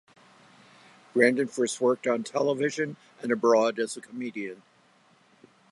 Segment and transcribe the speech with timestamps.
[1.13, 4.63] Brandon first worked on television and abroad as a comedian.